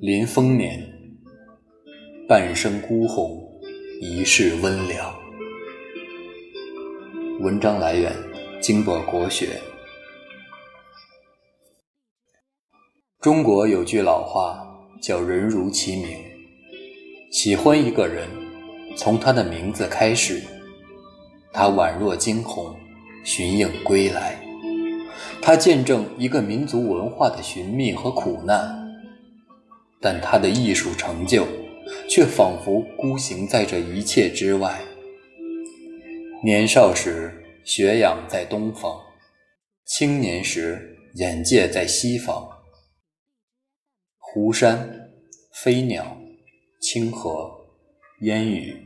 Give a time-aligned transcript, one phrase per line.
[0.00, 0.82] 林风眠，
[2.28, 3.40] 半生孤鸿，
[4.00, 5.14] 一世温良。
[7.40, 8.12] 文章来源：
[8.60, 9.60] 经过国学。
[13.20, 14.66] 中国有句老话
[15.00, 16.18] 叫“人如其名”，
[17.30, 18.28] 喜欢一个人，
[18.96, 20.42] 从他的名字开始。
[21.52, 22.74] 他宛若惊鸿，
[23.22, 24.38] 寻影归来。
[25.40, 28.83] 他见证一个民族文化的寻觅和苦难。
[30.04, 31.46] 但他的艺术成就，
[32.10, 34.78] 却仿佛孤行在这一切之外。
[36.44, 39.00] 年少时学养在东方，
[39.86, 42.46] 青年时眼界在西方。
[44.18, 45.10] 湖山、
[45.54, 46.18] 飞鸟、
[46.82, 47.50] 清河、
[48.20, 48.76] 烟雨，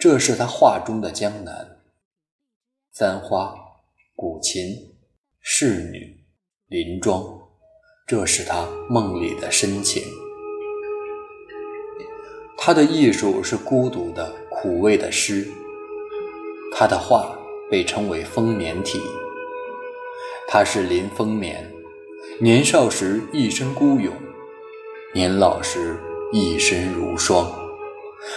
[0.00, 1.80] 这是他画中的江南。
[2.92, 3.54] 簪花、
[4.16, 4.74] 古琴、
[5.40, 6.24] 仕女、
[6.66, 7.40] 林庄，
[8.04, 10.02] 这是他梦里的深情。
[12.62, 15.48] 他的艺术是孤独的、苦味的诗，
[16.70, 17.34] 他的画
[17.70, 19.00] 被称为丰年体。
[20.46, 21.72] 他是林风眠，
[22.38, 24.14] 年少时一身孤勇，
[25.14, 25.98] 年老时
[26.32, 27.50] 一身如霜。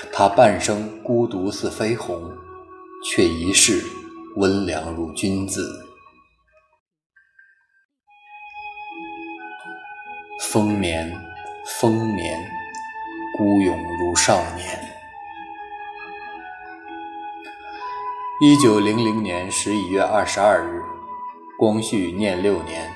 [0.09, 2.31] 他半生孤独似飞鸿，
[3.03, 3.83] 却一世
[4.37, 5.69] 温良如君子。
[10.39, 11.13] 风眠，
[11.81, 12.62] 风眠。
[13.35, 14.79] 孤勇如少年。
[18.39, 20.83] 一九零零年十一月二十二日，
[21.57, 22.87] 光绪念六年，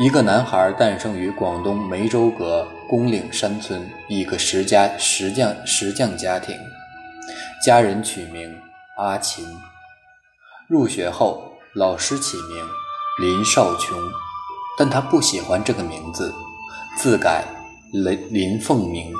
[0.00, 6.58] 一个男孩诞生于广东梅州阁公岭山村一个石家石匠石匠家庭，
[7.64, 8.52] 家人取名
[8.96, 9.46] 阿琴。
[10.68, 12.66] 入学后，老师起名
[13.20, 13.96] 林少琼，
[14.76, 16.34] 但他不喜欢这个名字，
[16.96, 17.44] 自改
[17.92, 19.14] 林林凤鸣。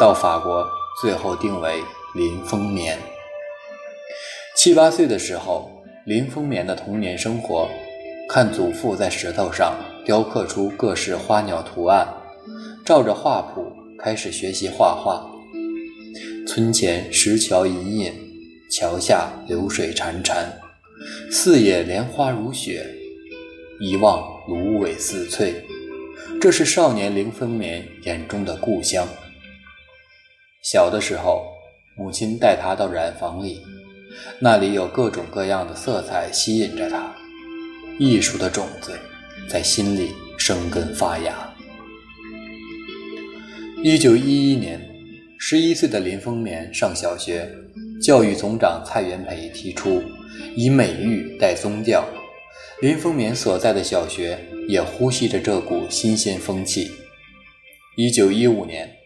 [0.00, 0.66] 到法国，
[1.02, 1.84] 最后定为
[2.14, 2.98] 林风眠。
[4.56, 5.70] 七八岁的时候，
[6.06, 7.68] 林风眠的童年生活，
[8.26, 9.76] 看祖父在石头上
[10.06, 12.08] 雕刻出各式花鸟图案，
[12.82, 15.22] 照着画谱开始学习画画。
[16.46, 18.10] 村前石桥隐隐，
[18.70, 20.46] 桥下流水潺潺，
[21.30, 22.86] 四野莲花如雪，
[23.78, 25.62] 一望芦苇似翠。
[26.40, 29.06] 这是少年林风眠眼中的故乡。
[30.62, 31.46] 小的时候，
[31.96, 33.62] 母亲带他到染坊里，
[34.38, 37.14] 那里有各种各样的色彩吸引着他，
[37.98, 38.92] 艺术的种子
[39.48, 41.34] 在心里生根发芽。
[43.82, 44.78] 一九一一年，
[45.38, 47.50] 十一岁的林风眠上小学，
[48.02, 50.02] 教育总长蔡元培提出
[50.54, 52.04] 以美育代宗教，
[52.82, 54.38] 林风眠所在的小学
[54.68, 56.90] 也呼吸着这股新鲜风气。
[57.96, 58.99] 一九一五年。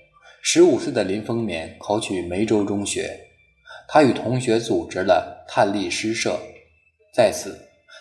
[0.47, 3.19] 十五岁的林风眠考取梅州中学，
[3.89, 6.39] 他与同学组织了探历诗社，
[7.15, 7.59] 在此，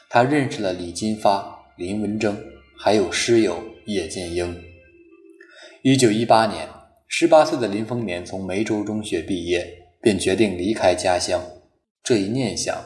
[0.10, 2.38] 他认识了李金发、林文征，
[2.78, 4.62] 还有诗友叶剑英。
[5.84, 6.68] 一九一八年，
[7.08, 9.66] 十八岁的林风眠从梅州中学毕业，
[10.02, 11.42] 便决定离开家乡。
[12.04, 12.78] 这一念想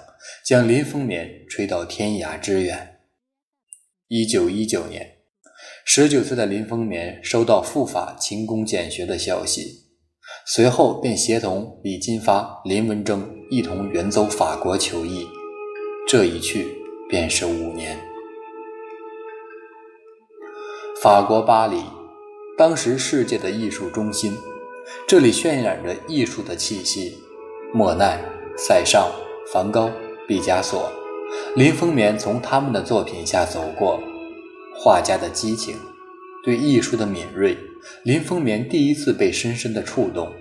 [0.45, 2.99] 将林风眠吹到天涯之远。
[4.07, 5.16] 一九一九年。
[5.89, 9.85] 十九岁的林风眠收到赴法勤工俭学的消息，
[10.45, 15.25] 随后便协同李金发、林文征一同远走法国求艺。
[16.05, 16.67] 这一去
[17.09, 17.97] 便是五年。
[21.01, 21.81] 法国巴黎，
[22.57, 24.35] 当时世界的艺术中心，
[25.07, 27.17] 这里渲染着艺术的气息。
[27.73, 28.21] 莫奈、
[28.57, 29.09] 塞尚、
[29.53, 29.89] 梵高、
[30.27, 30.91] 毕加索，
[31.55, 33.97] 林风眠从他们的作品下走过。
[34.79, 35.75] 画家的激情，
[36.43, 37.57] 对艺术的敏锐，
[38.03, 40.31] 林风眠第一次被深深的触动。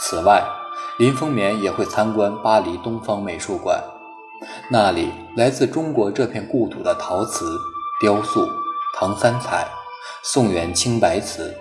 [0.00, 0.44] 此外，
[0.98, 3.82] 林风眠也会参观巴黎东方美术馆，
[4.70, 7.46] 那里来自中国这片故土的陶瓷、
[8.00, 8.46] 雕塑、
[8.98, 9.66] 唐三彩、
[10.22, 11.54] 宋元青白瓷，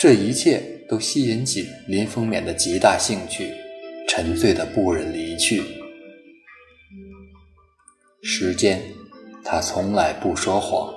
[0.00, 3.52] 这一切都吸引起林风眠的极大兴趣，
[4.08, 5.62] 沉醉的不忍离去。
[8.22, 8.82] 时间，
[9.44, 10.95] 他从来不说谎。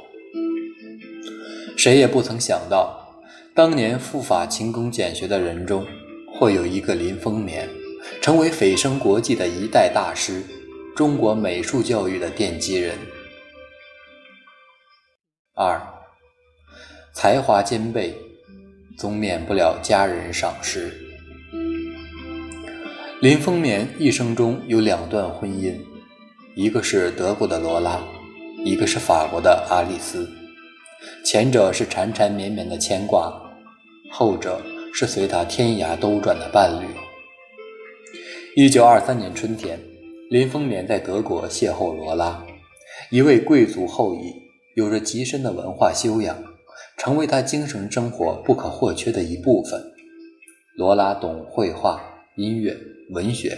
[1.80, 3.08] 谁也不曾想到，
[3.56, 5.88] 当年赴法勤工俭学的人中，
[6.38, 7.70] 会有一个林风眠，
[8.22, 10.44] 成为蜚声国际的一代大师，
[10.94, 12.98] 中国美术教育的奠基人。
[15.56, 15.82] 二，
[17.14, 18.14] 才华兼备，
[18.98, 20.92] 总免不了家人赏识。
[23.22, 25.80] 林风眠一生中有两段婚姻，
[26.58, 28.02] 一个是德国的罗拉，
[28.66, 30.30] 一个是法国的阿丽丝。
[31.24, 33.32] 前者是缠缠绵绵的牵挂，
[34.12, 34.62] 后者
[34.94, 36.88] 是随他天涯兜转的伴侣。
[38.56, 39.80] 一九二三年春天，
[40.30, 42.46] 林风眠在德国邂逅罗拉，
[43.12, 44.34] 一位贵族后裔，
[44.76, 46.38] 有着极深的文化修养，
[46.98, 49.82] 成为他精神生活不可或缺的一部分。
[50.76, 52.02] 罗拉懂绘画、
[52.36, 52.76] 音乐、
[53.12, 53.58] 文学，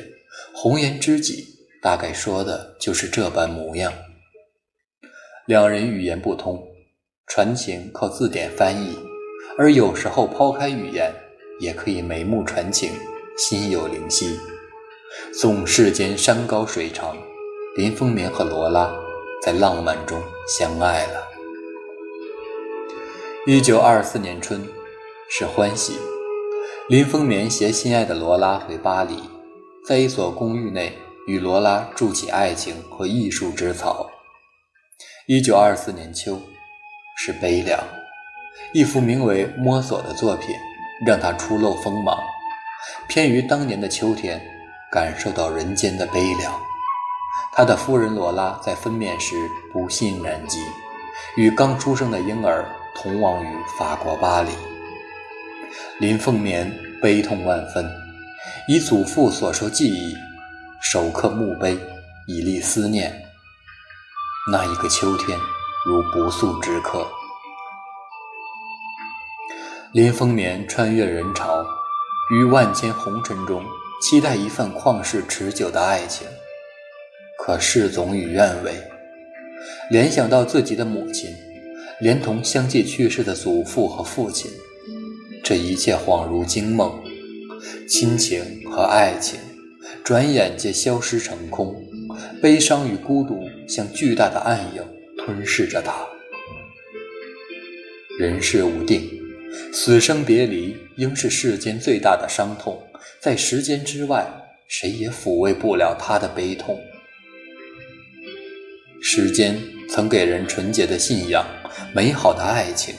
[0.54, 1.46] 红颜知己，
[1.82, 3.92] 大概说的就是这般模样。
[5.48, 6.62] 两人语言不通，
[7.34, 9.00] 传情靠字典翻译，
[9.58, 11.16] 而有时候抛开语言，
[11.62, 12.92] 也可以眉目传情，
[13.38, 14.38] 心有灵犀。
[15.34, 17.16] 纵世间山高水长，
[17.78, 18.94] 林风眠和罗拉
[19.42, 21.24] 在浪漫中相爱了。
[23.48, 24.68] 一九二四年春，
[25.30, 25.94] 是欢喜。
[26.90, 29.16] 林风眠携心爱的罗拉回巴黎，
[29.88, 30.98] 在一所公寓内
[31.28, 34.12] 与罗拉筑起爱情和艺术之草。
[35.28, 36.38] 一九二四年秋，
[37.24, 37.80] 是悲凉。
[38.74, 40.56] 一幅名为《摸索》的作品，
[41.06, 42.18] 让他初露锋芒，
[43.08, 44.42] 偏于当年的秋天。
[44.92, 46.54] 感受到人间的悲凉，
[47.54, 50.60] 他的夫人罗拉在分娩时不幸染疾，
[51.38, 53.48] 与刚出生的婴儿同亡于
[53.80, 54.52] 法国巴黎。
[56.02, 56.70] 林凤眠
[57.02, 57.90] 悲痛万分，
[58.68, 60.14] 以祖父所说记忆，
[60.82, 61.80] 手刻墓碑，
[62.28, 63.14] 以立思念。
[64.52, 65.40] 那一个秋天，
[65.86, 67.08] 如不速之客。
[69.94, 71.66] 林风眠穿越人潮，
[72.32, 73.64] 于万千红尘中。
[74.02, 76.26] 期待一份旷世持久的爱情，
[77.38, 78.74] 可事总与愿违。
[79.92, 81.30] 联想到自己的母亲，
[82.00, 84.50] 连同相继去世的祖父和父亲，
[85.44, 87.00] 这一切恍如惊梦。
[87.88, 89.40] 亲情和爱情，
[90.04, 91.76] 转眼间消失成空。
[92.42, 94.84] 悲伤与孤独像巨大的暗影，
[95.26, 96.06] 吞噬着他。
[98.20, 99.10] 人世无定，
[99.72, 102.82] 死生别离应是世间最大的伤痛。
[103.20, 104.28] 在时间之外，
[104.68, 106.80] 谁也抚慰不了他的悲痛。
[109.02, 109.60] 时间
[109.90, 111.46] 曾给人纯洁的信仰、
[111.96, 112.94] 美好的爱情，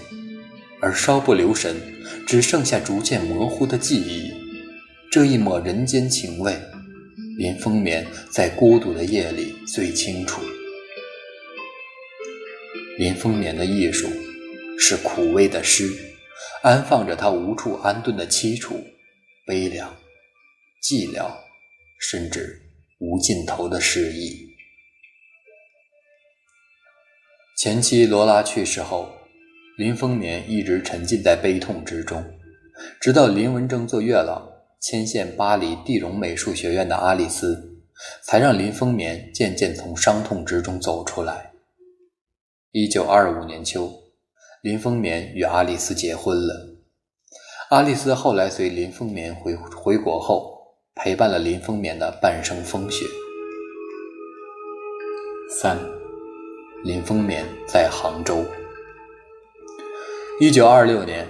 [0.81, 1.77] 而稍不留神，
[2.27, 4.33] 只剩下逐渐模糊的记忆。
[5.11, 6.57] 这一抹人间情味，
[7.37, 10.41] 林风眠在孤独的夜里最清楚。
[12.99, 14.11] 林风眠的艺术
[14.79, 15.91] 是苦味的诗，
[16.63, 18.79] 安放着他无处安顿的凄楚、
[19.47, 19.95] 悲凉。
[20.83, 21.31] 寂寥，
[22.01, 22.61] 甚至
[22.99, 24.49] 无尽头的诗意。
[27.57, 29.09] 前妻罗拉去世后，
[29.79, 32.23] 林风眠一直沉浸在悲痛之中，
[33.01, 34.51] 直到林文正做月老，
[34.81, 37.81] 牵线巴黎地荣美术学院的阿里斯，
[38.27, 41.52] 才让林风眠渐渐从伤痛之中走出来。
[42.75, 43.93] 一九二五年秋，
[44.63, 46.55] 林风眠与阿丽丝结婚了。
[47.69, 50.51] 阿丽丝后来随林风眠回回国后。
[50.95, 53.05] 陪伴了林风眠的半生风雪。
[55.51, 55.79] 三，
[56.85, 58.43] 林风眠在杭州。
[60.39, 61.27] 一九二六年，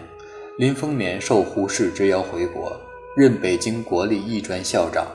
[0.58, 2.76] 林风眠受胡适之邀回国，
[3.16, 5.06] 任北京国立艺专校长。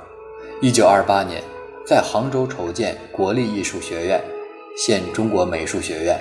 [0.62, 1.42] 一九二八年，
[1.86, 4.22] 在杭州筹建国立艺术学院，
[4.78, 6.20] 现中国美术学院。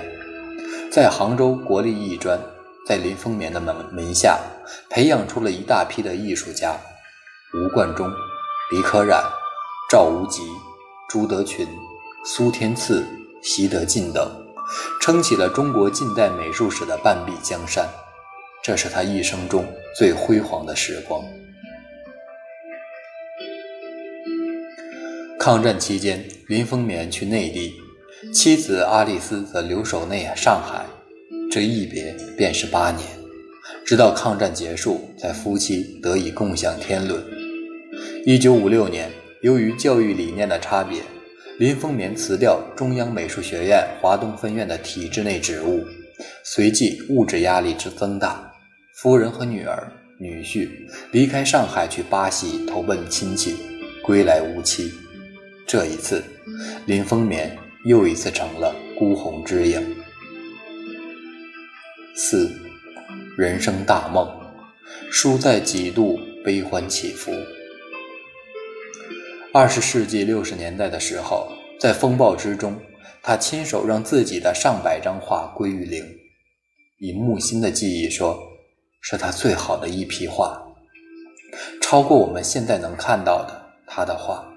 [0.90, 2.40] 在杭州国立艺专，
[2.86, 4.40] 在林风眠的门门下，
[4.88, 6.74] 培养出了一大批的艺术家。
[7.52, 8.10] 吴冠中、
[8.72, 9.22] 李可染、
[9.90, 10.42] 赵无极、
[11.08, 11.66] 朱德群、
[12.24, 13.04] 苏天赐、
[13.42, 14.26] 习德进等，
[15.02, 17.86] 撑起了中国近代美术史的半壁江山。
[18.62, 21.22] 这是他一生中最辉煌的时光。
[25.38, 27.74] 抗战期间，林风眠去内地，
[28.36, 30.84] 妻子阿丽丝则留守内上海，
[31.50, 33.08] 这一别便是八年。
[33.82, 37.24] 直到抗战结束，在夫妻得以共享天伦。
[38.26, 41.00] 一九五六年，由于教育理念的差别，
[41.58, 45.82] 林风眠辞掉中央美术学院华东分院的体制内职务，
[46.44, 48.52] 随即物质压力之增大，
[48.96, 50.68] 夫人和女儿、女婿
[51.10, 53.56] 离开上海去巴西投奔亲戚，
[54.04, 54.92] 归来无期。
[55.66, 56.22] 这一次，
[56.84, 59.80] 林风眠又一次成了孤鸿之影。
[62.16, 62.50] 四，
[63.38, 64.28] 人生大梦，
[65.08, 67.30] 书在几度悲欢起伏。
[69.54, 72.76] 二十世纪六十年代的时候，在风暴之中，
[73.22, 76.04] 他亲手让自己的上百张画归于零。
[76.98, 78.36] 以木心的记忆说，
[79.00, 80.60] 是他最好的一批画，
[81.80, 84.55] 超过我们现在能看到的他的画。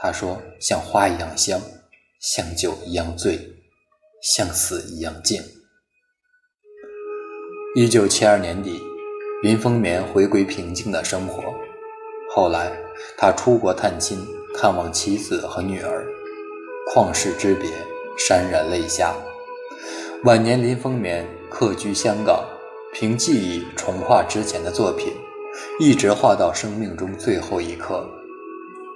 [0.00, 1.60] 他说：“像花一样香，
[2.20, 3.38] 像酒一样醉，
[4.22, 5.42] 像死一样静。”
[7.74, 8.80] 一九七二年底，
[9.42, 11.42] 林风眠回归平静的生活。
[12.34, 12.72] 后来，
[13.16, 14.18] 他出国探亲，
[14.54, 16.06] 看望妻子和女儿，
[16.92, 17.68] 旷世之别，
[18.18, 19.14] 潸然泪下。
[20.24, 22.44] 晚年，林风眠客居香港，
[22.92, 25.12] 凭记忆重画之前的作品，
[25.80, 28.08] 一直画到生命中最后一刻。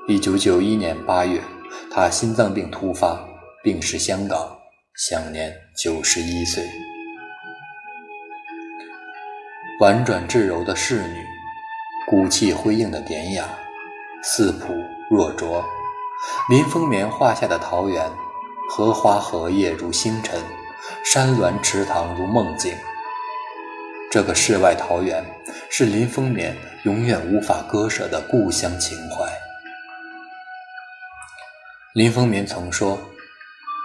[0.09, 1.41] 一九九一年八月，
[1.89, 3.25] 他心脏病突发，
[3.63, 4.59] 病逝香港，
[4.97, 6.69] 享年九十一岁。
[9.79, 11.25] 婉转至柔的仕女，
[12.09, 13.45] 骨气辉映的典雅，
[14.25, 14.75] 似朴
[15.09, 15.65] 若拙。
[16.49, 18.11] 林风眠画下的桃源，
[18.69, 20.37] 荷花荷叶如星辰，
[21.05, 22.75] 山峦池塘如梦境。
[24.11, 25.25] 这个世外桃源，
[25.71, 29.42] 是林风眠永远无法割舍的故乡情怀。
[31.95, 32.99] 林风眠曾说：“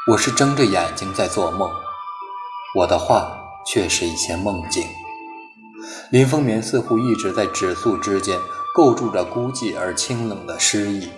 [0.09, 1.69] 我是睁着眼睛在做梦，
[2.73, 4.81] 我的画却是一些梦境。”
[6.09, 8.39] 林风眠似乎一直在指宿之间
[8.73, 11.09] 构筑着孤寂而清冷的诗意，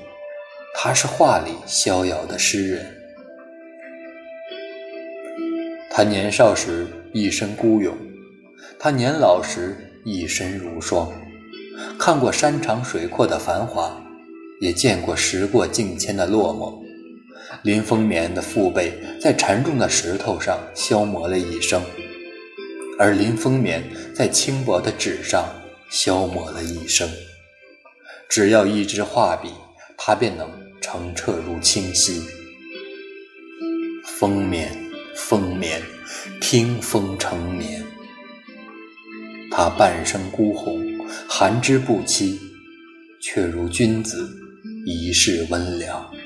[0.74, 2.96] 他是画里逍遥的诗人。
[5.92, 7.96] 他年少时一身孤勇，
[8.80, 11.08] 他年老时一身如霜，
[12.00, 13.96] 看过山长水阔的繁华。
[14.60, 16.84] 也见过时过境迁的落寞，
[17.64, 21.82] 林风眠的父辈在沉重的石头上消磨了一生，
[22.98, 23.82] 而林风眠
[24.14, 25.46] 在轻薄的纸上
[25.90, 27.10] 消磨了一生。
[28.28, 29.50] 只要一支画笔，
[29.98, 30.50] 他便能
[30.82, 32.22] 澄澈如清溪。
[34.06, 34.70] 风眠，
[35.16, 35.82] 风眠，
[36.42, 37.82] 听风成眠。
[39.50, 40.84] 他半生孤鸿，
[41.30, 42.38] 寒枝不栖，
[43.22, 44.30] 却如君子。
[44.86, 46.19] 一世温良。